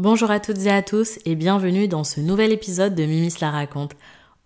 [0.00, 3.50] Bonjour à toutes et à tous et bienvenue dans ce nouvel épisode de Mimi la
[3.50, 3.92] raconte.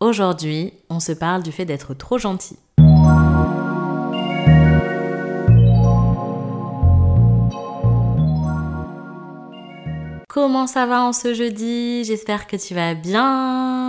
[0.01, 2.57] Aujourd'hui, on se parle du fait d'être trop gentil.
[10.29, 12.03] Comment ça va en ce jeudi?
[12.03, 13.84] J'espère que tu vas bien.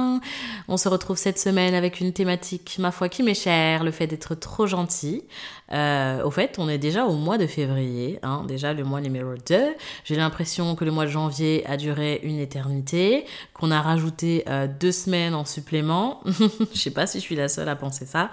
[0.68, 4.08] On se retrouve cette semaine avec une thématique, ma foi, qui m'est chère, le fait
[4.08, 5.24] d'être trop gentil.
[5.72, 9.34] Euh, au fait, on est déjà au mois de février, hein, déjà le mois numéro
[9.48, 9.76] 2.
[10.04, 14.68] J'ai l'impression que le mois de janvier a duré une éternité, qu'on a rajouté euh,
[14.68, 16.22] deux semaines en supplément.
[16.26, 18.30] je sais pas si je suis la seule à penser ça,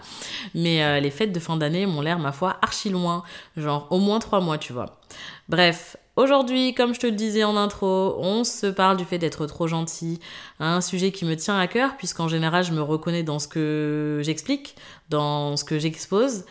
[0.54, 3.22] mais euh, les fêtes de fin d'année m'ont l'air, ma foi, archi loin,
[3.56, 5.00] genre au moins trois mois, tu vois.
[5.48, 9.46] Bref, Aujourd'hui, comme je te le disais en intro, on se parle du fait d'être
[9.46, 10.20] trop gentil,
[10.60, 14.20] un sujet qui me tient à cœur puisqu'en général je me reconnais dans ce que
[14.22, 14.76] j'explique,
[15.08, 16.44] dans ce que j'expose.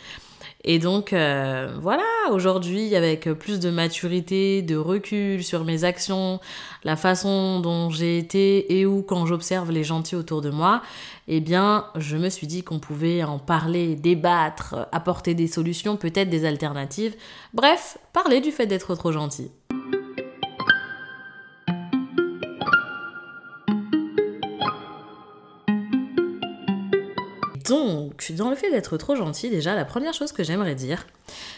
[0.63, 6.39] Et donc euh, voilà, aujourd'hui avec plus de maturité, de recul sur mes actions,
[6.83, 10.83] la façon dont j'ai été et où quand j'observe les gentils autour de moi,
[11.27, 16.29] eh bien je me suis dit qu'on pouvait en parler, débattre, apporter des solutions, peut-être
[16.29, 17.15] des alternatives.
[17.53, 19.49] Bref, parler du fait d'être trop gentil.
[27.71, 31.07] Donc, dans le fait d'être trop gentil, déjà, la première chose que j'aimerais dire,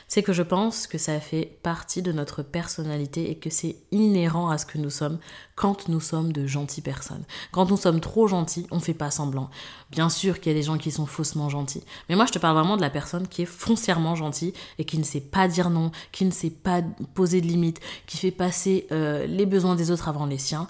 [0.08, 4.52] c'est que je pense que ça fait partie de notre personnalité et que c'est inhérent
[4.52, 5.18] à ce que nous sommes
[5.56, 7.24] quand nous sommes de gentilles personnes.
[7.52, 9.50] Quand nous sommes trop gentils, on fait pas semblant.
[9.90, 12.38] Bien sûr qu'il y a des gens qui sont faussement gentils, mais moi je te
[12.38, 15.72] parle vraiment de la personne qui est foncièrement gentille et qui ne sait pas dire
[15.72, 16.84] non, qui ne sait pas
[17.16, 20.68] poser de limites, qui fait passer euh, les besoins des autres avant les siens.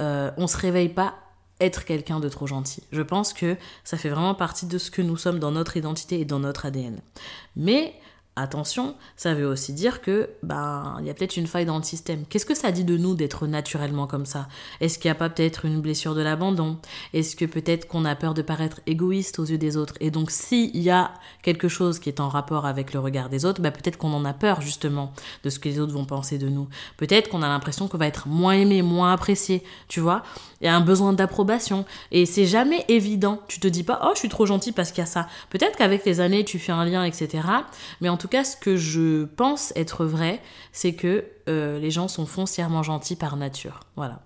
[0.00, 1.16] Euh, on se réveille pas
[1.60, 2.82] être quelqu'un de trop gentil.
[2.92, 6.20] Je pense que ça fait vraiment partie de ce que nous sommes dans notre identité
[6.20, 7.00] et dans notre ADN.
[7.56, 7.94] Mais
[8.38, 11.82] Attention, ça veut aussi dire que ben il y a peut-être une faille dans le
[11.82, 12.26] système.
[12.26, 14.46] Qu'est-ce que ça dit de nous d'être naturellement comme ça?
[14.82, 16.76] Est-ce qu'il n'y a pas peut-être une blessure de l'abandon?
[17.14, 19.94] Est-ce que peut-être qu'on a peur de paraître égoïste aux yeux des autres?
[20.00, 23.46] Et donc s'il y a quelque chose qui est en rapport avec le regard des
[23.46, 26.36] autres, ben, peut-être qu'on en a peur justement de ce que les autres vont penser
[26.36, 26.68] de nous.
[26.98, 30.22] Peut-être qu'on a l'impression qu'on va être moins aimé, moins apprécié, tu vois?
[30.60, 33.40] Il y a un besoin d'approbation et c'est jamais évident.
[33.48, 35.78] Tu te dis pas "Oh, je suis trop gentil parce qu'il y a ça." Peut-être
[35.78, 37.46] qu'avec les années, tu fais un lien etc.
[38.02, 40.40] Mais en tout cas, ce que je pense être vrai,
[40.72, 43.80] c'est que euh, les gens sont foncièrement gentils par nature.
[43.96, 44.22] Voilà.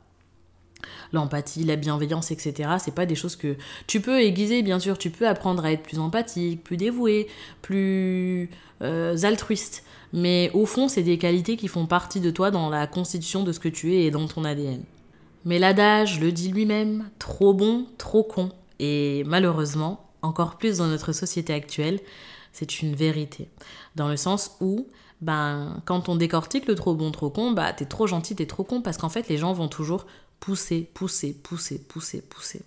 [1.12, 2.70] L'empathie, la bienveillance, etc.
[2.78, 3.56] C'est pas des choses que
[3.86, 4.96] tu peux aiguiser, bien sûr.
[4.96, 7.28] Tu peux apprendre à être plus empathique, plus dévoué,
[7.62, 8.50] plus
[8.82, 9.84] euh, altruiste.
[10.12, 13.52] Mais au fond, c'est des qualités qui font partie de toi dans la constitution de
[13.52, 14.82] ce que tu es et dans ton ADN.
[15.44, 18.50] Mais l'adage le dit lui-même, trop bon, trop con.
[18.78, 22.00] Et malheureusement, encore plus dans notre société actuelle,
[22.52, 23.48] c'est une vérité.
[23.96, 24.86] Dans le sens où,
[25.20, 28.64] ben, quand on décortique le trop bon, trop con, bah, t'es trop gentil, t'es trop
[28.64, 30.06] con, parce qu'en fait, les gens vont toujours
[30.38, 32.62] pousser, pousser, pousser, pousser, pousser.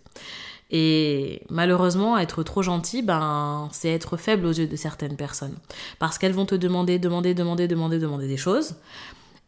[0.69, 5.55] Et malheureusement, être trop gentil, ben, c'est être faible aux yeux de certaines personnes.
[5.99, 8.75] Parce qu'elles vont te demander, demander, demander, demander, demander des choses.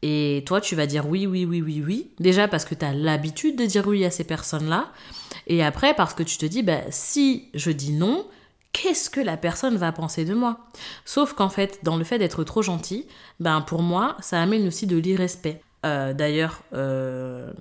[0.01, 2.11] Et toi, tu vas dire oui, oui, oui, oui, oui.
[2.19, 4.91] Déjà parce que tu as l'habitude de dire oui à ces personnes-là.
[5.47, 8.27] Et après, parce que tu te dis, ben, si je dis non,
[8.75, 10.57] qu'est-ce que la personne va penser de moi?
[11.05, 13.07] Sauf qu'en fait, dans le fait d'être trop gentil,
[13.39, 15.61] ben pour moi, ça amène aussi de l'irrespect.
[15.85, 17.51] Euh, D'ailleurs, euh,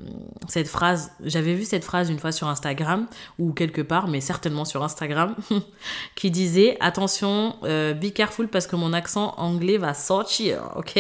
[0.49, 3.07] cette phrase, j'avais vu cette phrase une fois sur Instagram
[3.39, 5.37] ou quelque part, mais certainement sur Instagram,
[6.17, 10.99] qui disait attention, euh, be careful parce que mon accent anglais va sortir, ok?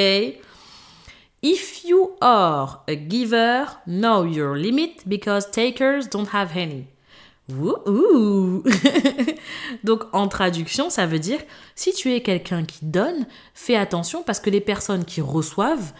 [1.42, 6.86] If you are a giver, know your limit because takers don't have any.
[9.84, 11.40] Donc en traduction, ça veut dire
[11.76, 15.92] si tu es quelqu'un qui donne, fais attention parce que les personnes qui reçoivent,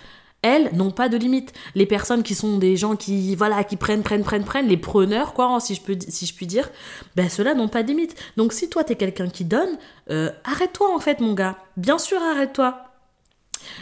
[0.42, 1.52] elles n'ont pas de limite.
[1.74, 5.32] Les personnes qui sont des gens qui voilà qui prennent prennent prennent prennent les preneurs
[5.32, 6.68] quoi si je peux si je puis dire,
[7.16, 8.14] ben ceux-là n'ont pas de limite.
[8.36, 9.78] Donc si toi tu es quelqu'un qui donne,
[10.10, 11.56] euh, arrête-toi en fait mon gars.
[11.76, 12.83] Bien sûr arrête-toi.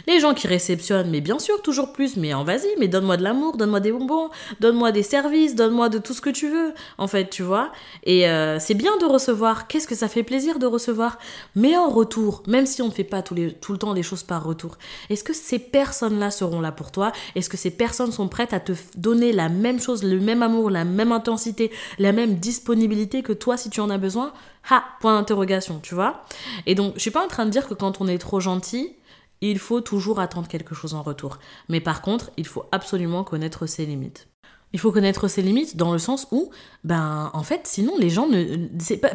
[0.07, 3.23] Les gens qui réceptionnent, mais bien sûr, toujours plus, mais en vas-y, mais donne-moi de
[3.23, 4.29] l'amour, donne-moi des bonbons,
[4.59, 7.71] donne-moi des services, donne-moi de tout ce que tu veux, en fait, tu vois.
[8.03, 11.17] Et euh, c'est bien de recevoir, qu'est-ce que ça fait plaisir de recevoir?
[11.55, 14.03] Mais en retour, même si on ne fait pas tout, les, tout le temps des
[14.03, 14.77] choses par retour,
[15.09, 17.11] est-ce que ces personnes-là seront là pour toi?
[17.35, 20.69] Est-ce que ces personnes sont prêtes à te donner la même chose, le même amour,
[20.69, 24.33] la même intensité, la même disponibilité que toi si tu en as besoin?
[24.69, 24.83] Ha!
[25.01, 26.23] Point d'interrogation, tu vois.
[26.65, 28.93] Et donc, je suis pas en train de dire que quand on est trop gentil,
[29.41, 31.39] il faut toujours attendre quelque chose en retour.
[31.69, 34.32] Mais par contre, il faut absolument connaître ses limites.
[34.73, 36.49] Il faut connaître ses limites dans le sens où,
[36.83, 38.67] ben, en fait, sinon les gens ne.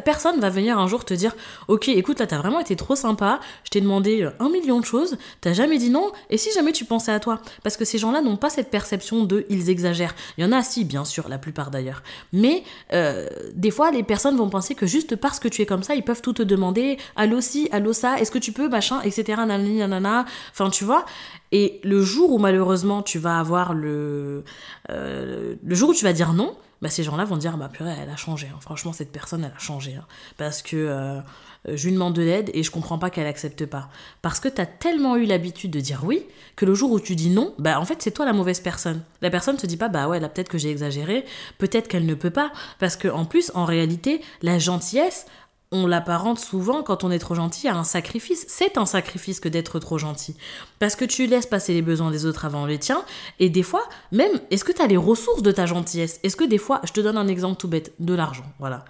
[0.05, 1.35] Personne va venir un jour te dire
[1.67, 4.85] Ok, écoute, là, t'as vraiment été trop sympa, je t'ai demandé euh, un million de
[4.85, 7.39] choses, t'as jamais dit non, et si jamais tu pensais à toi?
[7.63, 10.15] Parce que ces gens-là n'ont pas cette perception de ils exagèrent.
[10.37, 12.03] Il y en a, si, bien sûr, la plupart d'ailleurs.
[12.33, 12.63] Mais
[12.93, 15.95] euh, des fois, les personnes vont penser que juste parce que tu es comme ça,
[15.95, 19.23] ils peuvent tout te demander Allô, si, allô, ça, est-ce que tu peux, machin, etc.
[19.45, 20.25] Nanani, nanana.
[20.51, 21.05] Enfin, tu vois.
[21.51, 24.43] Et le jour où malheureusement tu vas avoir le.
[24.91, 27.93] Euh, le jour où tu vas dire non, bah, ces gens-là vont dire bah purée,
[28.01, 28.47] elle a changé.
[28.47, 28.59] Hein.
[28.61, 29.95] Franchement, cette personne, elle a changé.
[29.95, 30.05] Hein.
[30.37, 31.19] Parce que euh,
[31.67, 33.89] je lui demande de l'aide et je comprends pas qu'elle accepte pas.
[34.21, 36.25] Parce que tu as tellement eu l'habitude de dire oui
[36.55, 39.01] que le jour où tu dis non, bah en fait, c'est toi la mauvaise personne.
[39.21, 41.25] La personne se dit pas bah ouais, là peut-être que j'ai exagéré,
[41.57, 42.51] peut-être qu'elle ne peut pas.
[42.79, 45.25] Parce que en plus, en réalité, la gentillesse,
[45.71, 48.45] on l'apparente souvent quand on est trop gentil à un sacrifice.
[48.47, 50.35] C'est un sacrifice que d'être trop gentil.
[50.79, 53.03] Parce que tu laisses passer les besoins des autres avant les tiens.
[53.39, 56.19] Et des fois, même, est-ce que tu as les ressources de ta gentillesse?
[56.23, 58.83] Est-ce que des fois, je te donne un exemple tout bête, de l'argent, voilà.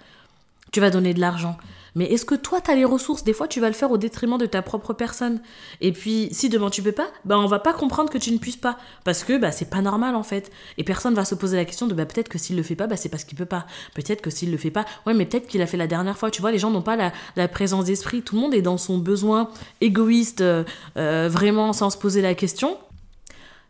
[0.72, 1.56] Tu vas donner de l'argent.
[1.96, 3.24] Mais est-ce que toi, tu as les ressources?
[3.24, 5.40] Des fois, tu vas le faire au détriment de ta propre personne.
[5.80, 8.38] Et puis, si demain tu peux pas, bah, on va pas comprendre que tu ne
[8.38, 8.78] puisses pas.
[9.04, 10.52] Parce que bah, c'est pas normal, en fait.
[10.78, 12.86] Et personne va se poser la question de bah, peut-être que s'il le fait pas,
[12.86, 13.66] bah, c'est parce qu'il peut pas.
[13.94, 16.30] Peut-être que s'il le fait pas, ouais, mais peut-être qu'il a fait la dernière fois.
[16.30, 16.96] Tu vois, les gens n'ont pas
[17.36, 18.22] la, présence d'esprit.
[18.22, 19.50] Tout le monde est dans son besoin
[19.80, 20.62] égoïste, euh,
[20.96, 22.78] euh, vraiment sans se poser la question.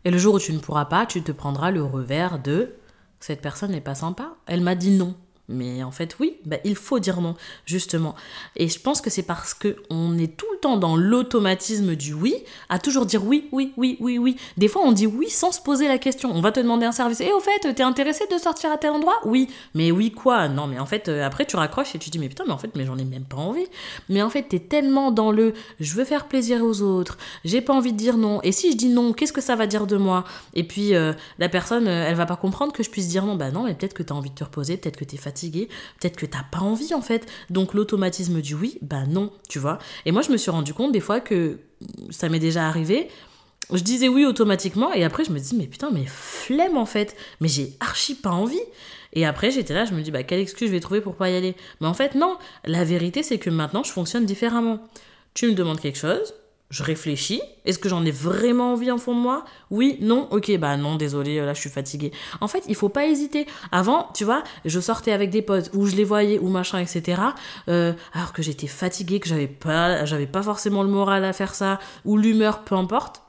[0.05, 2.75] Et le jour où tu ne pourras pas, tu te prendras le revers de
[3.19, 4.33] cette personne n'est pas sympa.
[4.47, 5.15] Elle m'a dit non.
[5.51, 8.15] Mais en fait, oui, bah, il faut dire non, justement.
[8.55, 12.13] Et je pense que c'est parce que on est tout le temps dans l'automatisme du
[12.13, 12.35] oui,
[12.69, 14.37] à toujours dire oui, oui, oui, oui, oui.
[14.57, 16.31] Des fois, on dit oui sans se poser la question.
[16.33, 17.21] On va te demander un service.
[17.21, 19.19] Et eh, au fait, t'es intéressé de sortir à tel endroit?
[19.25, 19.49] Oui.
[19.75, 20.47] Mais oui, quoi?
[20.47, 22.57] Non, mais en fait, euh, après, tu raccroches et tu dis, mais putain, mais en
[22.57, 23.67] fait, mais j'en ai même pas envie.
[24.09, 27.73] Mais en fait, t'es tellement dans le je veux faire plaisir aux autres, j'ai pas
[27.73, 28.39] envie de dire non.
[28.43, 30.23] Et si je dis non, qu'est-ce que ça va dire de moi?
[30.53, 33.35] Et puis, euh, la personne, euh, elle va pas comprendre que je puisse dire non.
[33.35, 36.17] Bah non, mais peut-être que t'as envie de te reposer, peut-être que t'es fatigué peut-être
[36.17, 37.25] que t'as pas envie en fait.
[37.49, 39.79] Donc l'automatisme du oui, bah non, tu vois.
[40.05, 41.59] Et moi je me suis rendu compte des fois que
[42.09, 43.07] ça m'est déjà arrivé.
[43.71, 47.15] Je disais oui automatiquement et après je me dis mais putain mais flemme en fait,
[47.39, 48.59] mais j'ai archi pas envie.
[49.13, 51.29] Et après j'étais là, je me dis bah quelle excuse je vais trouver pour pas
[51.29, 51.55] y aller?
[51.79, 54.79] Mais en fait non, la vérité c'est que maintenant je fonctionne différemment.
[55.33, 56.33] Tu me demandes quelque chose,
[56.71, 57.41] je réfléchis.
[57.65, 59.45] Est-ce que j'en ai vraiment envie en fond de moi?
[59.69, 62.11] Oui, non, ok, bah non, désolé, là je suis fatiguée.
[62.39, 63.45] En fait, il faut pas hésiter.
[63.71, 67.21] Avant, tu vois, je sortais avec des potes où je les voyais ou machin, etc.
[67.67, 71.53] Euh, alors que j'étais fatiguée, que j'avais pas, j'avais pas forcément le moral à faire
[71.53, 73.21] ça ou l'humeur, peu importe.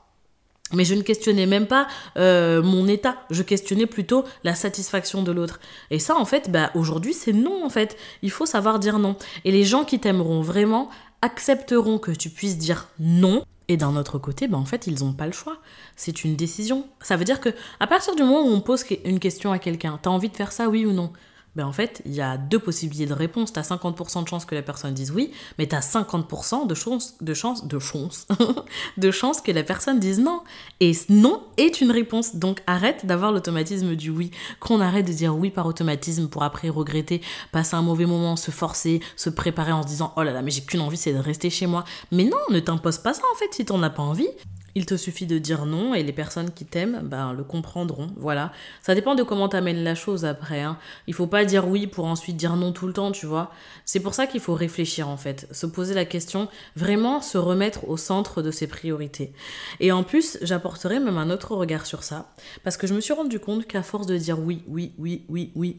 [0.73, 1.87] Mais je ne questionnais même pas
[2.17, 5.59] euh, mon état, je questionnais plutôt la satisfaction de l'autre.
[5.91, 7.95] Et ça, en fait, bah, aujourd'hui, c'est non, en fait.
[8.23, 9.15] Il faut savoir dire non.
[9.45, 10.89] Et les gens qui t'aimeront vraiment
[11.23, 13.43] accepteront que tu puisses dire non.
[13.69, 15.57] Et d'un autre côté, ben en fait, ils n'ont pas le choix.
[15.95, 16.85] C'est une décision.
[17.01, 17.49] Ça veut dire que
[17.79, 20.51] à partir du moment où on pose une question à quelqu'un, t'as envie de faire
[20.51, 21.13] ça, oui ou non?
[21.55, 23.53] Ben en fait, il y a deux possibilités de réponse.
[23.53, 26.73] Tu as 50% de chance que la personne dise oui, mais tu as 50% de
[26.73, 28.27] chance, de chance, de chance,
[28.97, 30.41] de chance que la personne dise non.
[30.79, 32.35] Et non est une réponse.
[32.35, 34.31] Donc arrête d'avoir l'automatisme du oui.
[34.59, 37.21] Qu'on arrête de dire oui par automatisme pour après regretter,
[37.51, 40.51] passer un mauvais moment, se forcer, se préparer en se disant oh là là, mais
[40.51, 41.83] j'ai qu'une envie, c'est de rester chez moi.
[42.11, 44.29] Mais non, ne t'impose pas ça en fait si t'en as pas envie.
[44.75, 48.07] Il te suffit de dire non et les personnes qui t'aiment ben, le comprendront.
[48.17, 48.51] Voilà.
[48.81, 50.61] Ça dépend de comment t'amènes la chose après.
[50.61, 50.77] Hein.
[51.07, 53.51] Il faut pas dire oui pour ensuite dire non tout le temps, tu vois.
[53.85, 55.47] C'est pour ça qu'il faut réfléchir en fait.
[55.51, 59.33] Se poser la question, vraiment se remettre au centre de ses priorités.
[59.79, 62.33] Et en plus, j'apporterai même un autre regard sur ça.
[62.63, 65.51] Parce que je me suis rendu compte qu'à force de dire oui, oui, oui, oui,
[65.55, 65.77] oui,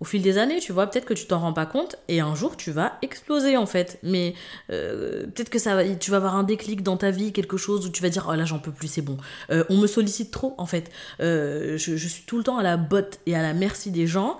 [0.00, 2.34] au fil des années, tu vois, peut-être que tu t'en rends pas compte et un
[2.34, 3.98] jour tu vas exploser en fait.
[4.02, 4.34] Mais
[4.70, 7.90] euh, peut-être que ça, tu vas avoir un déclic dans ta vie, quelque chose où
[7.90, 9.18] tu vas dire oh là j'en peux plus, c'est bon.
[9.50, 10.90] Euh, on me sollicite trop en fait.
[11.20, 14.06] Euh, je, je, suis tout le temps à la botte et à la merci des
[14.06, 14.38] gens.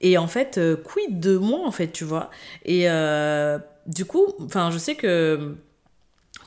[0.00, 2.30] Et en fait, quid de moi en fait, tu vois?
[2.64, 2.86] Et
[3.86, 5.56] du coup, enfin, je sais que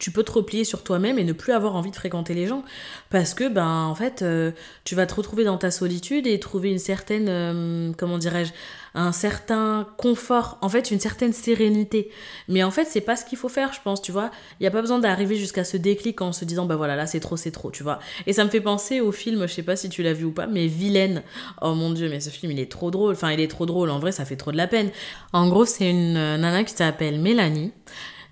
[0.03, 2.65] tu peux te replier sur toi-même et ne plus avoir envie de fréquenter les gens.
[3.09, 4.51] Parce que ben en fait euh,
[4.83, 8.51] tu vas te retrouver dans ta solitude et trouver une certaine euh, comment dirais-je
[8.95, 12.11] un certain confort en fait une certaine sérénité.
[12.49, 14.29] Mais en fait c'est pas ce qu'il faut faire je pense tu vois.
[14.59, 17.07] Il y a pas besoin d'arriver jusqu'à ce déclic en se disant bah voilà là
[17.07, 17.99] c'est trop c'est trop tu vois.
[18.27, 20.33] Et ça me fait penser au film je sais pas si tu l'as vu ou
[20.33, 21.23] pas mais Vilaine.
[21.61, 23.13] Oh mon dieu mais ce film il est trop drôle.
[23.13, 23.89] Enfin il est trop drôle.
[23.89, 24.89] En vrai ça fait trop de la peine.
[25.31, 27.71] En gros c'est une euh, nana qui s'appelle Mélanie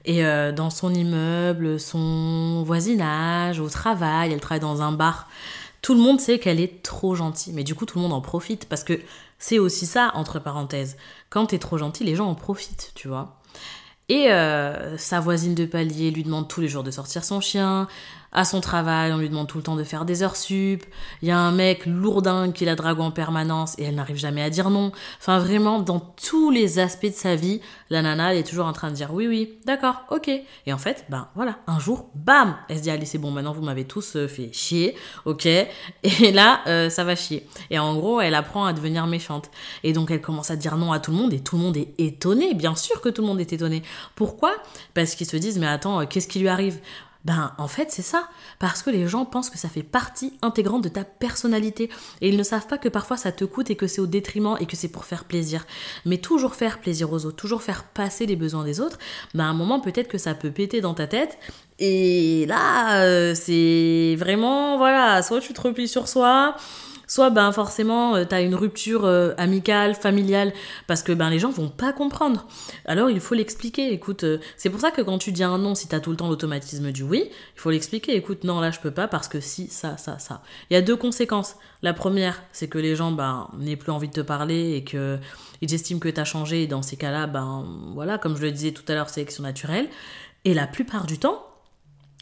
[0.06, 5.28] et euh, dans son immeuble, son voisinage, au travail, elle travaille dans un bar.
[5.82, 8.22] Tout le monde sait qu'elle est trop gentille, mais du coup tout le monde en
[8.22, 9.00] profite parce que
[9.40, 10.98] c'est aussi ça, entre parenthèses.
[11.30, 13.40] Quand t'es trop gentil, les gens en profitent, tu vois.
[14.10, 17.88] Et euh, sa voisine de palier lui demande tous les jours de sortir son chien.
[18.32, 20.84] À son travail, on lui demande tout le temps de faire des heures sup.
[21.22, 24.42] Il y a un mec lourdin qui la drague en permanence et elle n'arrive jamais
[24.42, 24.92] à dire non.
[25.20, 28.74] Enfin, vraiment, dans tous les aspects de sa vie, la nana, elle est toujours en
[28.74, 30.30] train de dire oui, oui, d'accord, ok.
[30.30, 33.54] Et en fait, ben voilà, un jour, bam, elle se dit allez, c'est bon, maintenant
[33.54, 34.96] vous m'avez tous euh, fait chier,
[35.26, 35.46] ok.
[36.04, 37.48] Et là, euh, ça va chier.
[37.70, 39.52] Et en gros, elle apprend à devenir méchante.
[39.84, 41.78] Et donc, elle commence à dire non à tout le monde et tout le monde
[41.78, 42.54] est étonné.
[42.54, 43.84] Bien sûr que tout le monde est étonné.
[44.16, 44.54] Pourquoi?
[44.94, 46.80] Parce qu'ils se disent mais attends, euh, qu'est-ce qui lui arrive?
[47.26, 48.28] Ben, en fait, c'est ça.
[48.60, 51.90] Parce que les gens pensent que ça fait partie intégrante de ta personnalité.
[52.22, 54.58] Et ils ne savent pas que parfois ça te coûte et que c'est au détriment
[54.60, 55.66] et que c'est pour faire plaisir.
[56.06, 58.98] Mais toujours faire plaisir aux autres, toujours faire passer les besoins des autres,
[59.34, 61.38] ben, à un moment, peut-être que ça peut péter dans ta tête.
[61.80, 66.56] Et là, euh, c'est vraiment, voilà, soit tu te replies sur soi,
[67.12, 70.54] soit ben forcément euh, tu as une rupture euh, amicale, familiale,
[70.88, 72.48] parce que ben les gens vont pas comprendre.
[72.86, 75.76] Alors il faut l'expliquer, écoute, euh, c'est pour ça que quand tu dis un non,
[75.76, 78.72] si tu as tout le temps l'automatisme du oui, il faut l'expliquer, écoute, non là
[78.72, 80.42] je peux pas parce que si, ça, ça, ça.
[80.70, 81.58] Il y a deux conséquences.
[81.82, 85.20] La première, c'est que les gens ben, n'aient plus envie de te parler et que
[85.60, 88.52] ils estiment que tu as changé, et dans ces cas-là, ben voilà, comme je le
[88.52, 89.90] disais tout à l'heure, sélection naturelle.
[90.46, 91.46] Et la plupart du temps,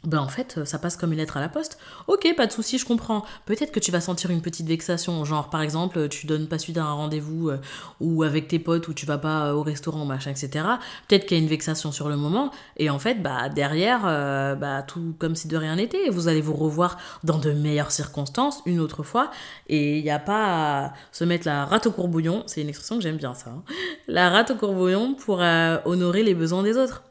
[0.06, 1.78] ben en fait, ça passe comme une lettre à la poste.
[2.08, 3.26] Ok, pas de souci, je comprends.
[3.46, 6.78] Peut-être que tu vas sentir une petite vexation, genre par exemple, tu donnes pas suite
[6.78, 7.58] à un rendez-vous euh,
[8.00, 10.66] ou avec tes potes ou tu vas pas euh, au restaurant, machin, etc.
[11.10, 14.56] Peut-être qu'il y a une vexation sur le moment et en fait, bah derrière, euh,
[14.56, 16.10] bah tout comme si de rien n'était.
[16.10, 19.32] Vous allez vous revoir dans de meilleures circonstances une autre fois
[19.68, 22.44] et il n'y a pas à se mettre la rate au courbouillon.
[22.48, 23.50] C'est une expression que j'aime bien ça.
[23.50, 23.64] Hein.
[24.08, 27.04] La rate au courbouillon pour honorer les besoins des autres.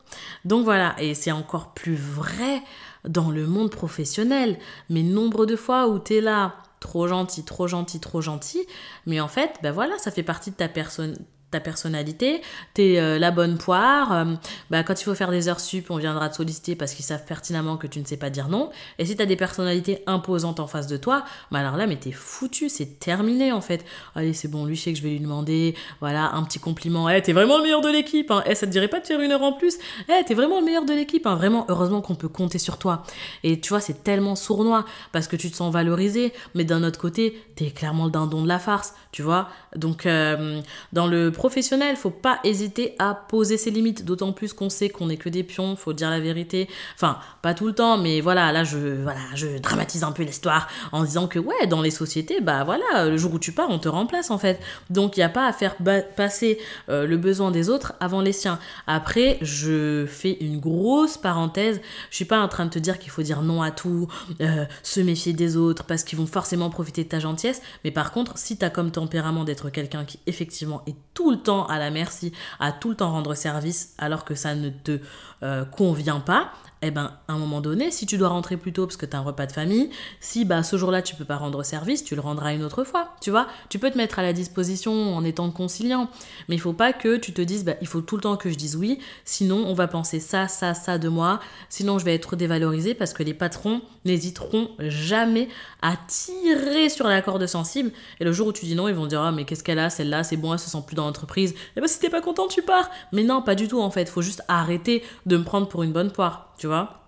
[0.45, 2.63] Donc voilà, et c'est encore plus vrai
[3.09, 4.59] dans le monde professionnel.
[4.91, 8.67] Mais nombre de fois où tu là, trop gentil, trop gentil, trop gentil,
[9.07, 11.17] mais en fait, ben voilà, ça fait partie de ta personne
[11.51, 12.43] ta personnalité,
[12.75, 14.25] t'es euh, la bonne poire, euh,
[14.71, 17.25] bah, quand il faut faire des heures sup, on viendra te solliciter parce qu'ils savent
[17.25, 18.71] pertinemment que tu ne sais pas dire non.
[18.99, 22.13] Et si t'as des personnalités imposantes en face de toi, bah alors là, mais t'es
[22.13, 23.85] foutu, c'est terminé en fait.
[24.15, 27.09] Allez, c'est bon, lui, je sais que je vais lui demander, voilà, un petit compliment.
[27.09, 28.43] Eh, t'es vraiment le meilleur de l'équipe, hein.
[28.47, 29.79] Eh, ça te dirait pas de faire une heure en plus?
[30.09, 31.35] Eh, t'es vraiment le meilleur de l'équipe, hein.
[31.35, 33.05] Vraiment, heureusement qu'on peut compter sur toi.
[33.43, 37.01] Et tu vois, c'est tellement sournois parce que tu te sens valorisé, mais d'un autre
[37.01, 39.49] côté, t'es clairement le dindon de la farce, tu vois?
[39.77, 40.61] Donc, euh,
[40.93, 45.07] dans le professionnel, faut pas hésiter à poser ses limites, d'autant plus qu'on sait qu'on
[45.07, 46.69] n'est que des pions, faut dire la vérité.
[46.95, 50.69] Enfin, pas tout le temps, mais voilà, là je voilà, je dramatise un peu l'histoire
[50.93, 53.79] en disant que ouais, dans les sociétés, bah voilà, le jour où tu pars, on
[53.79, 54.61] te remplace en fait.
[54.91, 55.77] Donc il n'y a pas à faire
[56.17, 56.59] passer
[56.89, 58.59] euh, le besoin des autres avant les siens.
[58.87, 63.11] Après, je fais une grosse parenthèse, je suis pas en train de te dire qu'il
[63.11, 64.09] faut dire non à tout,
[64.41, 68.13] euh, se méfier des autres parce qu'ils vont forcément profiter de ta gentillesse, mais par
[68.13, 71.79] contre, si tu as comme tempérament d'être quelqu'un qui effectivement est tout le temps à
[71.79, 75.01] la merci, à tout le temps rendre service alors que ça ne te
[75.43, 78.87] euh, convient pas, eh ben, à un moment donné, si tu dois rentrer plus tôt
[78.87, 81.37] parce que tu as un repas de famille, si bah, ce jour-là tu peux pas
[81.37, 83.47] rendre service, tu le rendras une autre fois, tu vois.
[83.69, 86.09] Tu peux te mettre à la disposition en étant conciliant,
[86.49, 88.51] mais il faut pas que tu te dises, bah, il faut tout le temps que
[88.51, 92.15] je dise oui, sinon on va penser ça, ça, ça de moi, sinon je vais
[92.15, 95.49] être dévalorisé parce que les patrons n'hésiteront jamais
[95.83, 99.07] à tirer sur la corde sensible, et le jour où tu dis non, ils vont
[99.07, 101.55] dire, ah mais qu'est-ce qu'elle a, celle-là, c'est bon, elle se sent plus dans l'entreprise,
[101.77, 102.91] eh ben si t'es pas content, tu pars.
[103.13, 105.93] Mais non, pas du tout en fait, faut juste arrêter de me prendre pour une
[105.93, 106.99] bonne poire, tu vois.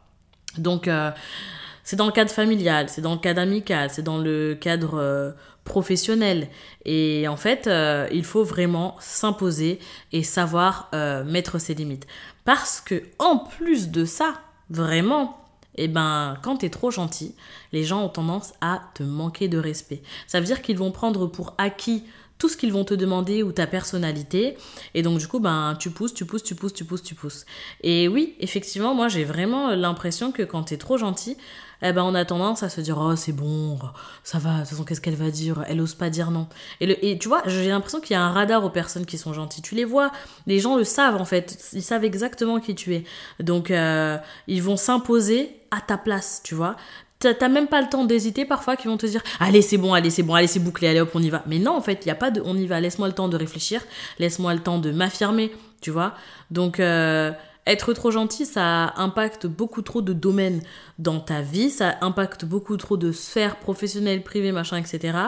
[0.57, 1.11] Donc, euh,
[1.85, 5.33] c'est dans le cadre familial, c'est dans le cadre amical, c'est dans le cadre euh,
[5.65, 6.49] professionnel.
[6.85, 9.79] Et en fait, euh, il faut vraiment s'imposer
[10.13, 10.91] et savoir
[11.27, 12.07] mettre ses limites.
[12.45, 14.35] Parce que, en plus de ça,
[14.71, 15.37] vraiment,
[15.77, 17.35] et eh ben, quand tu es trop gentil,
[17.73, 20.03] les gens ont tendance à te manquer de respect.
[20.27, 22.05] Ça veut dire qu'ils vont prendre pour acquis
[22.41, 24.57] tout ce qu'ils vont te demander ou ta personnalité.
[24.95, 27.45] Et donc, du coup, ben, tu pousses, tu pousses, tu pousses, tu pousses, tu pousses.
[27.83, 31.37] Et oui, effectivement, moi, j'ai vraiment l'impression que quand tu es trop gentil,
[31.83, 33.79] eh ben, on a tendance à se dire, oh, c'est bon,
[34.25, 35.65] ça va, de toute façon, qu'est-ce qu'elle va dire?
[35.69, 36.49] Elle ose pas dire non.
[36.81, 39.19] Et, le, et tu vois, j'ai l'impression qu'il y a un radar aux personnes qui
[39.19, 39.63] sont gentilles.
[39.63, 40.11] Tu les vois,
[40.47, 41.59] les gens le savent, en fait.
[41.75, 43.05] Ils savent exactement qui tu es.
[43.39, 44.17] Donc, euh,
[44.47, 46.77] ils vont s'imposer à ta place, tu vois.
[47.21, 50.09] T'as même pas le temps d'hésiter parfois qui vont te dire allez c'est bon allez
[50.09, 51.43] c'est bon allez c'est bouclé allez hop on y va.
[51.47, 52.81] Mais non en fait il y a pas de on y va.
[52.81, 53.83] Laisse-moi le temps de réfléchir.
[54.19, 56.15] Laisse-moi le temps de m'affirmer tu vois.
[56.51, 57.33] Donc euh,
[57.67, 60.63] être trop gentil, ça impacte beaucoup trop de domaines
[60.99, 65.19] dans ta vie, ça impacte beaucoup trop de sphères professionnelles, privées, machin, etc.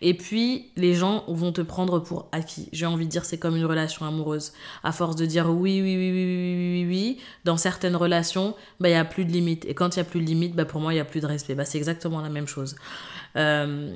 [0.00, 2.68] Et puis, les gens vont te prendre pour acquis.
[2.72, 4.52] J'ai envie de dire, c'est comme une relation amoureuse.
[4.84, 8.88] À force de dire oui, oui, oui, oui, oui, oui, oui, dans certaines relations, bah,
[8.88, 9.64] il n'y a plus de limites.
[9.66, 11.20] Et quand il n'y a plus de limites, bah, pour moi, il n'y a plus
[11.20, 11.54] de respect.
[11.54, 12.76] Bah, c'est exactement la même chose.
[13.36, 13.94] Euh,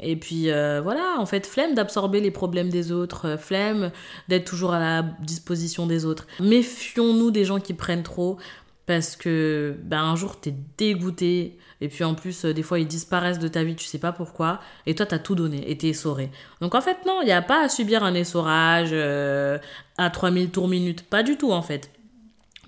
[0.00, 3.90] et puis euh, voilà, en fait, flemme d'absorber les problèmes des autres, euh, flemme
[4.28, 6.26] d'être toujours à la disposition des autres.
[6.40, 8.38] Méfions-nous des gens qui prennent trop.
[8.86, 13.38] parce que ben, un jour t'es dégoûté et puis en plus des fois ils disparaissent
[13.38, 16.30] de ta vie tu sais pas pourquoi et toi t'as tout donné et t'es essoré
[16.62, 19.58] donc en fait non il n'y a pas à subir un essorage euh,
[19.98, 21.90] à 3000 tours minutes pas du tout en fait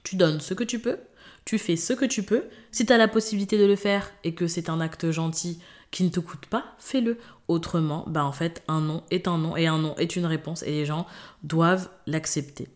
[0.03, 0.99] tu donnes ce que tu peux
[1.47, 4.35] tu fais ce que tu peux si tu as la possibilité de le faire et
[4.35, 5.59] que c'est un acte gentil
[5.91, 7.19] qui ne te coûte pas fais-le.
[7.49, 10.63] Autrement ben en fait un non est un non et un non est une réponse
[10.63, 11.07] et les gens
[11.43, 12.69] doivent l'accepter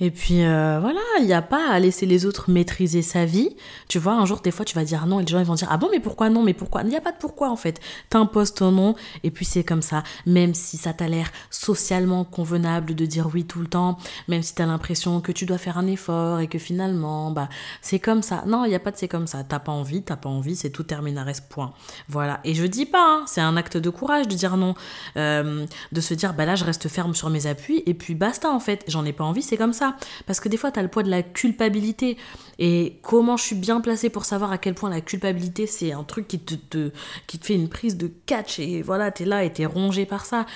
[0.00, 3.50] et puis euh, voilà, il n'y a pas à laisser les autres maîtriser sa vie.
[3.88, 5.54] Tu vois, un jour, des fois, tu vas dire non et les gens ils vont
[5.54, 6.82] dire ah bon, mais pourquoi non, mais pourquoi?
[6.82, 7.80] Il n'y a pas de pourquoi en fait.
[8.10, 10.02] T'imposes ton nom et puis c'est comme ça.
[10.26, 13.96] Même si ça t'a l'air socialement convenable de dire oui tout le temps,
[14.26, 17.48] même si tu as l'impression que tu dois faire un effort et que finalement, bah
[17.80, 18.42] c'est comme ça.
[18.48, 19.44] Non, il n'y a pas de c'est comme ça.
[19.44, 21.72] T'as pas envie, t'as pas envie, c'est tout terminares point.
[22.08, 22.40] Voilà.
[22.42, 24.74] Et je dis pas, hein, c'est un acte de courage de dire non,
[25.16, 28.50] euh, de se dire bah là je reste ferme sur mes appuis et puis basta
[28.50, 28.84] en fait.
[28.88, 29.83] J'en ai pas envie, c'est comme ça.
[30.26, 32.16] Parce que des fois, tu as le poids de la culpabilité.
[32.58, 36.04] Et comment je suis bien placée pour savoir à quel point la culpabilité, c'est un
[36.04, 36.90] truc qui te,
[37.26, 38.58] qui te fait une prise de catch.
[38.58, 40.46] Et voilà, tu es là et tu es rongé par ça.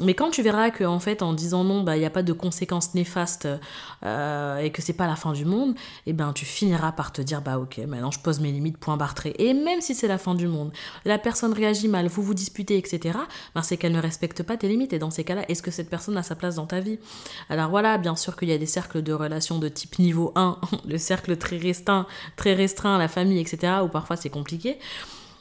[0.00, 2.22] Mais quand tu verras que en fait, en disant non, bah, il n'y a pas
[2.22, 3.48] de conséquences néfastes
[4.04, 5.74] euh, et que c'est pas la fin du monde,
[6.06, 8.78] et eh ben tu finiras par te dire, bah ok, maintenant je pose mes limites,
[8.78, 9.34] point bartré.
[9.38, 10.72] Et même si c'est la fin du monde,
[11.04, 13.18] la personne réagit mal, vous vous disputez, etc.,
[13.54, 14.92] ben, c'est qu'elle ne respecte pas tes limites.
[14.92, 16.98] Et dans ces cas-là, est-ce que cette personne a sa place dans ta vie?
[17.48, 20.58] Alors voilà, bien sûr qu'il y a des cercles de relations de type niveau 1,
[20.88, 24.78] le cercle très restreint, très restreint, la famille, etc., où parfois c'est compliqué.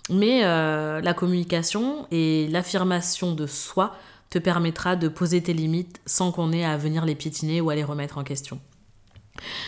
[0.10, 3.96] Mais euh, la communication et l'affirmation de soi
[4.30, 7.76] te permettra de poser tes limites sans qu'on ait à venir les piétiner ou à
[7.76, 8.60] les remettre en question.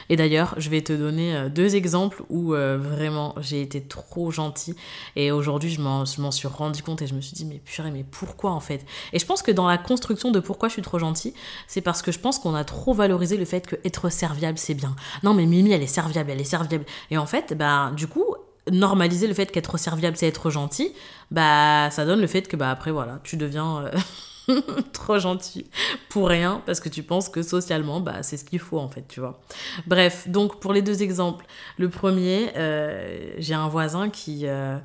[0.10, 4.32] Et d'ailleurs, je vais te donner euh, deux exemples où euh, vraiment j'ai été trop
[4.32, 4.76] gentille
[5.16, 8.06] et aujourd'hui je m'en suis rendu compte et je me suis dit mais purée mais
[8.10, 8.86] pourquoi en fait?
[9.14, 11.34] Et je pense que dans la construction de pourquoi je suis trop gentille,
[11.68, 14.76] c'est parce que je pense qu'on a trop valorisé le fait que être serviable c'est
[14.76, 14.96] bien.
[15.24, 16.86] Non mais Mimi elle est serviable, elle est serviable.
[17.10, 18.36] Et en fait, bah du coup,
[18.72, 20.94] normaliser le fait qu'être serviable c'est être gentil,
[21.32, 23.92] bah ça donne le fait que bah après voilà, tu deviens euh,
[24.94, 25.66] trop gentil
[26.10, 29.06] pour rien parce que tu penses que socialement bah c'est ce qu'il faut en fait
[29.08, 29.42] tu vois.
[29.88, 31.46] Bref donc pour les deux exemples.
[31.78, 34.78] Le premier euh, j'ai un voisin qui euh,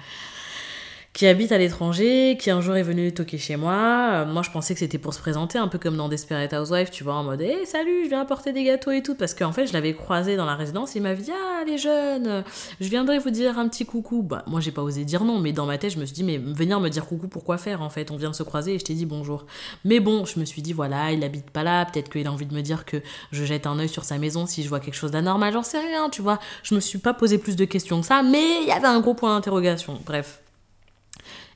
[1.12, 4.11] qui habite à l'étranger, qui un jour est venu toquer chez moi.
[4.12, 6.90] Euh, moi, je pensais que c'était pour se présenter, un peu comme dans Desperate Housewives,
[6.90, 9.16] tu vois, en mode Hey, salut, je viens apporter des gâteaux et tout.
[9.16, 12.44] Parce qu'en fait, je l'avais croisé dans la résidence, il m'a dit Ah, les jeunes,
[12.81, 14.23] je viendrai vous dire un petit coucou.
[14.23, 16.23] Bah, moi, j'ai pas osé dire non, mais dans ma tête, je me suis dit
[16.23, 18.12] Mais venir me dire coucou, pourquoi faire en fait?
[18.12, 19.46] On vient de se croiser et je t'ai dit bonjour.
[19.85, 22.46] Mais bon, je me suis dit Voilà, il habite pas là, peut-être qu'il a envie
[22.46, 22.99] de me dire que
[23.33, 25.81] je jette un œil sur sa maison si je vois quelque chose d'anormal, j'en sais
[25.81, 26.38] rien, tu vois.
[26.62, 29.01] Je me suis pas posé plus de questions que ça, mais il y avait un
[29.01, 29.99] gros point d'interrogation.
[30.07, 30.40] Bref.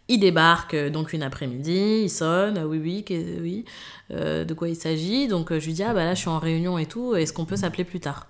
[0.09, 3.05] Il débarque euh, donc une après-midi, il sonne, oui, oui,
[3.41, 3.65] oui,
[4.11, 5.29] euh, de quoi il s'agit.
[5.29, 7.33] Donc euh, je lui dis, ah bah là je suis en réunion et tout, est-ce
[7.33, 8.27] qu'on peut s'appeler plus tard?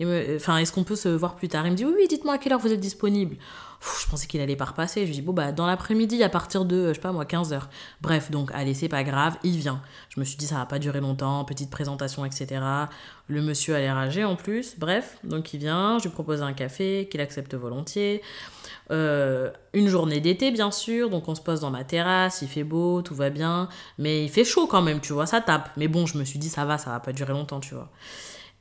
[0.00, 1.66] Enfin, est-ce qu'on peut se voir plus tard?
[1.66, 3.36] Il me dit, oui, oui, dites-moi à quelle heure vous êtes disponible.
[4.02, 5.02] je pensais qu'il allait pas repasser.
[5.02, 7.60] Je lui dis, bon, bah, dans l'après-midi, à partir de, je sais pas moi, 15h.
[8.00, 9.80] Bref, donc, allez, c'est pas grave, il vient.
[10.08, 12.60] Je me suis dit, ça va pas durer longtemps, petite présentation, etc.
[13.28, 14.78] Le monsieur a l'air âgé en plus.
[14.78, 18.20] Bref, donc il vient, je lui propose un café, qu'il accepte volontiers.
[18.90, 22.64] Euh, une journée d'été, bien sûr, donc on se pose dans ma terrasse, il fait
[22.64, 25.70] beau, tout va bien, mais il fait chaud quand même, tu ça tape.
[25.76, 27.90] Mais bon, je me suis dit, ça va, ça va pas durer longtemps, tu vois.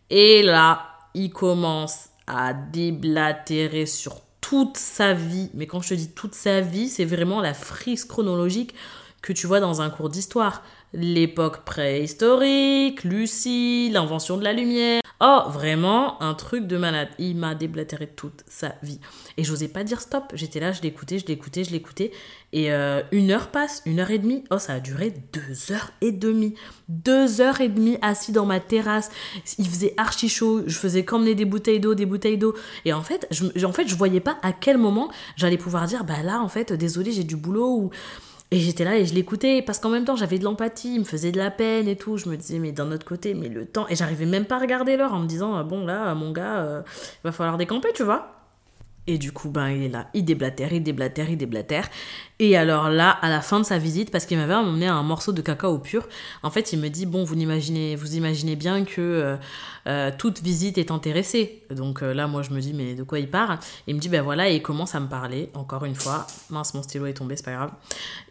[0.10, 5.50] Et là, il commence à déblatérer sur toute sa vie.
[5.54, 8.74] Mais quand je te dis toute sa vie, c'est vraiment la frise chronologique
[9.22, 10.64] que tu vois dans un cours d'histoire.
[10.94, 17.08] L'époque préhistorique, Lucie, l'invention de la lumière, Oh, vraiment, un truc de malade.
[17.18, 19.00] Il m'a déblatéré toute sa vie.
[19.38, 20.26] Et j'osais pas dire stop.
[20.34, 22.12] J'étais là, je l'écoutais, je l'écoutais, je l'écoutais.
[22.52, 24.44] Et euh, une heure passe, une heure et demie.
[24.52, 26.56] Oh, ça a duré deux heures et demie.
[26.90, 29.12] Deux heures et demie assis dans ma terrasse.
[29.58, 30.64] Il faisait archi chaud.
[30.66, 32.56] Je faisais qu'emmener des bouteilles d'eau, des bouteilles d'eau.
[32.84, 36.42] Et en fait, je, en voyais pas à quel moment j'allais pouvoir dire, bah là,
[36.42, 37.90] en fait, désolé, j'ai du boulot ou
[38.54, 41.06] et j'étais là et je l'écoutais parce qu'en même temps j'avais de l'empathie, il me
[41.06, 42.18] faisait de la peine et tout.
[42.18, 43.88] Je me disais mais d'un autre côté, mais le temps.
[43.90, 46.60] Et j'arrivais même pas à regarder l'heure en me disant ah bon là mon gars,
[46.60, 48.34] euh, il va falloir décamper, tu vois.
[49.06, 51.90] Et du coup, ben, il est là, il déblatère, il déblatère, il déblatère.
[52.46, 55.32] Et alors là, à la fin de sa visite, parce qu'il m'avait emmené un morceau
[55.32, 56.06] de cacao pur,
[56.44, 59.38] en fait, il me dit, bon, vous imaginez, vous imaginez bien que euh,
[59.88, 61.62] euh, toute visite est intéressée.
[61.72, 63.60] Donc euh, là, moi, je me dis, mais de quoi il parle?
[63.88, 66.74] Il me dit, ben voilà, et il commence à me parler, encore une fois, mince,
[66.74, 67.72] mon stylo est tombé, c'est pas grave.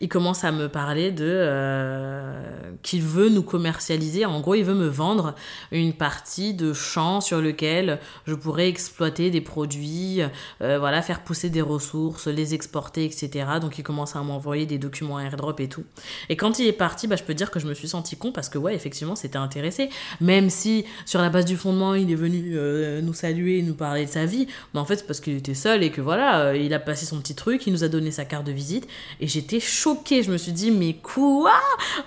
[0.03, 2.35] Il commence à me parler de
[2.83, 4.27] qu'il veut nous commercialiser.
[4.27, 5.35] En gros, il veut me vendre
[5.71, 10.21] une partie de champ sur lequel je pourrais exploiter des produits,
[10.61, 13.47] voilà, faire pousser des ressources, les exporter, etc.
[13.59, 15.85] Donc il commence à m'envoyer des documents airdrop et tout.
[16.29, 18.33] Et quand il est parti, bah, je peux dire que je me suis senti con
[18.33, 19.89] parce que, ouais, effectivement, c'était intéressé.
[20.21, 24.07] Même si, sur la base du fondement, il est venu euh, nous saluer, nous parler
[24.07, 26.57] de sa vie, mais en fait, c'est parce qu'il était seul et que voilà, euh,
[26.57, 28.87] il a passé son petit truc, il nous a donné sa carte de visite.
[29.21, 30.23] Et j'étais choquée.
[30.23, 31.53] Je me suis dit, mais quoi?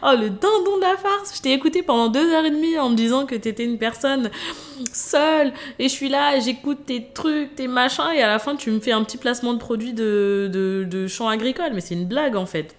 [0.04, 2.90] Oh, le dindon de la farce Je t'ai écouté pendant deux heures et demie en
[2.90, 4.30] me disant que t'étais une personne
[4.94, 8.72] seule et je suis là, j'écoute tes trucs, tes machins et à la fin, tu
[8.72, 11.72] me fais un petit placement de produit de, de, de champ agricole.
[11.74, 12.76] Mais c'est une blague en fait.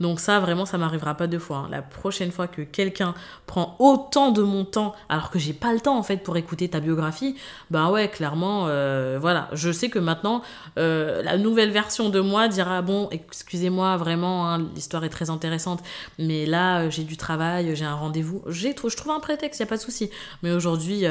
[0.00, 1.58] Donc ça, vraiment, ça m'arrivera pas deux fois.
[1.58, 1.68] Hein.
[1.70, 3.14] La prochaine fois que quelqu'un
[3.46, 6.68] prend autant de mon temps, alors que j'ai pas le temps en fait pour écouter
[6.68, 7.36] ta biographie,
[7.70, 9.48] ben ouais, clairement, euh, voilà.
[9.52, 10.42] Je sais que maintenant,
[10.78, 15.80] euh, la nouvelle version de moi dira bon, excusez-moi, vraiment, hein, l'histoire est très intéressante,
[16.18, 19.66] mais là, euh, j'ai du travail, j'ai un rendez-vous, je trouve un prétexte, y a
[19.66, 20.10] pas de souci.
[20.42, 21.04] Mais aujourd'hui,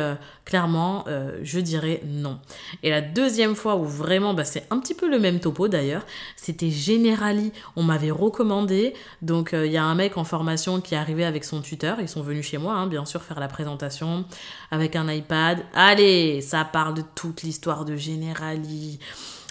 [0.45, 1.05] clairement,
[1.41, 2.39] je dirais non.
[2.81, 6.05] Et la deuxième fois où vraiment, bah, c'est un petit peu le même topo d'ailleurs,
[6.35, 7.51] c'était Generali.
[7.75, 8.72] On m'avait recommandé
[9.21, 11.99] donc il euh, y a un mec en formation qui est arrivé avec son tuteur,
[11.99, 14.25] ils sont venus chez moi, hein, bien sûr, faire la présentation
[14.71, 15.59] avec un iPad.
[15.73, 18.99] Allez, ça parle de toute l'histoire de Generali.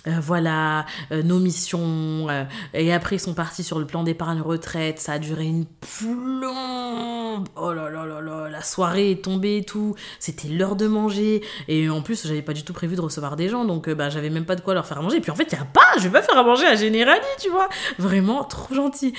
[0.06, 2.28] Euh, voilà, euh, nos missions.
[2.74, 4.98] et après, ils sont partis sur le plan d'épargne retraite.
[4.98, 7.48] Ça a duré une plombe.
[7.56, 9.94] Oh là là là là, la soirée est tombée et tout.
[10.18, 11.42] C'était l'heure de manger.
[11.68, 13.64] Et en plus, j'avais pas du tout prévu de recevoir des gens.
[13.64, 15.18] Donc, bah, j'avais même pas de quoi leur faire manger.
[15.18, 17.20] Et puis en fait, y a pas, je vais pas faire à manger à Générali,
[17.40, 17.68] tu vois.
[17.98, 19.14] Vraiment, trop gentil.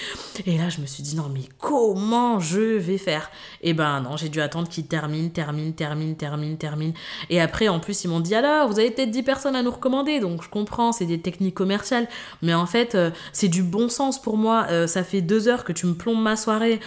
[0.46, 3.32] Et là, je me suis dit, non, mais comment je vais faire?
[3.62, 6.94] Et ben non, j'ai dû attendre qu'ils terminent, terminent, terminent, terminent, terminent.
[7.30, 9.72] Et après, en plus, ils m'ont dit, alors, vous avez peut-être 10 personnes à nous
[9.72, 10.20] recommander.
[10.20, 12.08] Donc, je comprends c'est des techniques commerciales.
[12.42, 14.66] Mais en fait, euh, c'est du bon sens pour moi.
[14.70, 16.80] Euh, ça fait deux heures que tu me plombes ma soirée.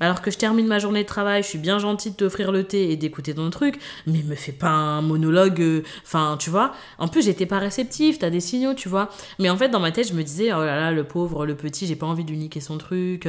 [0.00, 2.64] Alors que je termine ma journée de travail, je suis bien gentille de t'offrir le
[2.64, 3.78] thé et d'écouter ton truc,
[4.08, 6.72] mais me fais pas un monologue, euh, enfin, tu vois.
[6.98, 9.08] En plus, j'étais pas réceptive, t'as des signaux, tu vois.
[9.38, 11.54] Mais en fait, dans ma tête, je me disais, oh là là, le pauvre, le
[11.54, 13.28] petit, j'ai pas envie de niquer son truc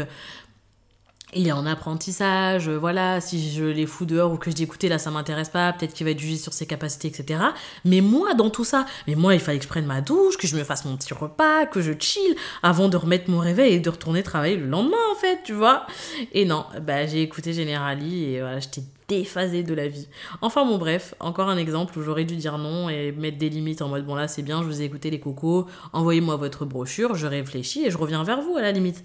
[1.35, 4.63] il est en apprentissage, euh, voilà, si je les fous dehors ou que je dis
[4.63, 7.39] écoutez là ça m'intéresse pas, peut-être qu'il va être jugé sur ses capacités, etc.
[7.83, 10.47] Mais moi dans tout ça, mais moi il fallait que je prenne ma douche, que
[10.47, 13.79] je me fasse mon petit repas, que je chill avant de remettre mon réveil et
[13.79, 15.85] de retourner travailler le lendemain en fait, tu vois.
[16.33, 20.07] Et non, bah j'ai écouté Generali et voilà, j'étais déphasée de la vie.
[20.41, 23.81] Enfin bon bref, encore un exemple où j'aurais dû dire non et mettre des limites
[23.81, 27.15] en mode bon là c'est bien, je vous ai écouté les cocos, envoyez-moi votre brochure,
[27.15, 29.03] je réfléchis et je reviens vers vous à la limite.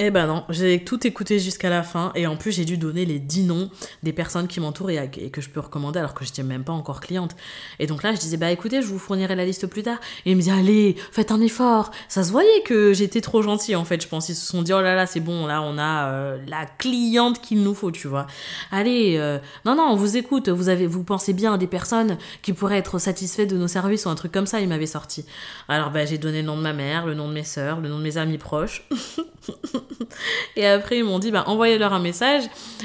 [0.00, 3.04] Eh ben non, j'ai tout écouté jusqu'à la fin et en plus j'ai dû donner
[3.04, 3.68] les 10 noms
[4.04, 6.72] des personnes qui m'entourent et, que je peux recommander alors que je n'étais même pas
[6.72, 7.34] encore cliente.
[7.80, 9.98] Et donc là je disais bah écoutez je vous fournirai la liste plus tard.
[10.24, 11.90] Et il me dit allez faites un effort.
[12.08, 14.28] Ça se voyait que j'étais trop gentille en fait je pense.
[14.28, 17.40] Ils se sont dit oh là là c'est bon là on a euh, la cliente
[17.40, 18.28] qu'il nous faut tu vois.
[18.70, 22.18] Allez euh, non non on vous écoute vous avez vous pensez bien à des personnes
[22.42, 25.24] qui pourraient être satisfaites de nos services ou un truc comme ça il m'avait sorti.
[25.66, 27.88] Alors bah j'ai donné le nom de ma mère, le nom de mes sœurs, le
[27.88, 28.86] nom de mes amis proches.
[30.56, 32.44] et après, ils m'ont dit, bah, envoyez-leur un message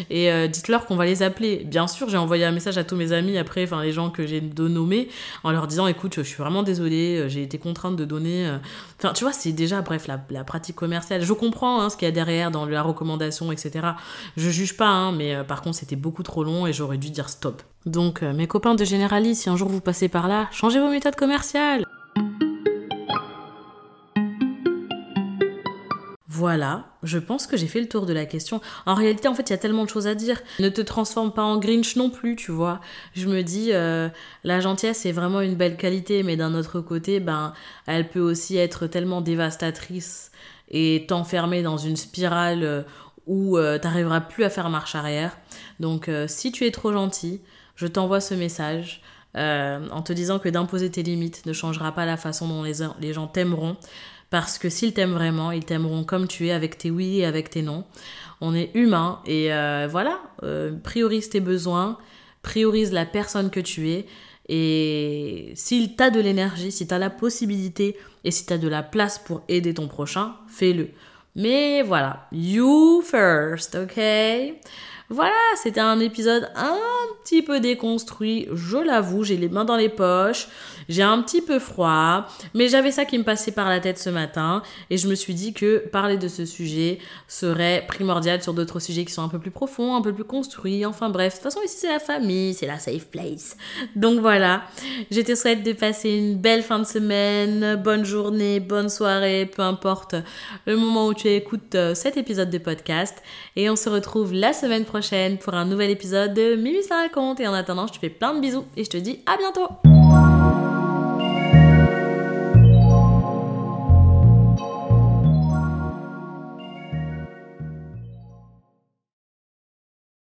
[0.09, 1.63] et euh, dites-leur qu'on va les appeler.
[1.65, 4.25] Bien sûr, j'ai envoyé un message à tous mes amis après, enfin, les gens que
[4.25, 5.09] j'ai nommés,
[5.43, 8.47] en leur disant, écoute, je suis vraiment désolée, euh, j'ai été contrainte de donner.
[8.47, 8.57] Euh,
[8.99, 11.21] enfin, tu vois, c'est déjà, bref, la, pratique commerciale.
[11.21, 13.87] Je comprends hein, ce qu'il y a derrière dans la recommandation, etc.
[14.37, 17.29] Je juge pas, hein, mais par contre, c'était beaucoup trop long et j'aurais dû dire
[17.29, 17.61] stop.
[17.85, 21.15] Donc, mes copains de Generali, si un jour vous passez par là, changez vos méthodes
[21.15, 21.85] commerciales.
[26.43, 28.59] Voilà, je pense que j'ai fait le tour de la question.
[28.85, 30.41] En réalité, en fait, il y a tellement de choses à dire.
[30.59, 32.81] Ne te transforme pas en Grinch non plus, tu vois.
[33.15, 34.09] Je me dis, euh,
[34.43, 37.53] la gentillesse est vraiment une belle qualité, mais d'un autre côté, ben,
[37.85, 40.33] elle peut aussi être tellement dévastatrice
[40.69, 42.81] et t'enfermer dans une spirale euh,
[43.25, 45.37] où euh, t'arriveras plus à faire marche arrière.
[45.79, 47.39] Donc, si tu es trop gentil,
[47.77, 49.01] je t'envoie ce message.
[49.33, 53.27] en te disant que d'imposer tes limites ne changera pas la façon dont les gens
[53.27, 53.77] t'aimeront,
[54.33, 57.51] parce que s'ils t'aiment vraiment, ils t'aimeront comme tu es, avec tes oui et avec
[57.51, 57.83] tes non.
[58.41, 61.99] On est humain et euh, voilà, euh, priorise tes besoins,
[62.41, 64.07] priorise la personne que tu es.
[64.49, 68.67] Et s'il t'a de l'énergie, si tu as la possibilité et si tu as de
[68.67, 70.89] la place pour aider ton prochain, fais-le.
[71.35, 74.01] Mais voilà, you first, ok?
[75.13, 76.75] Voilà, c'était un épisode un
[77.23, 80.47] petit peu déconstruit, je l'avoue, j'ai les mains dans les poches,
[80.89, 84.09] j'ai un petit peu froid, mais j'avais ça qui me passait par la tête ce
[84.09, 86.97] matin et je me suis dit que parler de ce sujet
[87.27, 90.83] serait primordial sur d'autres sujets qui sont un peu plus profonds, un peu plus construits,
[90.83, 93.55] enfin bref, de toute façon ici c'est la famille, c'est la safe place.
[93.95, 94.63] Donc voilà,
[95.11, 99.61] je te souhaite de passer une belle fin de semaine, bonne journée, bonne soirée, peu
[99.61, 100.15] importe
[100.65, 103.21] le moment où tu écoutes euh, cet épisode de podcast
[103.55, 104.85] et on se retrouve la semaine
[105.39, 107.39] pour un nouvel épisode de Mimi ça raconte.
[107.39, 109.67] Et en attendant, je te fais plein de bisous et je te dis à bientôt